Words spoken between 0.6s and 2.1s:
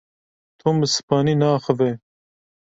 bi Spanî naaxive.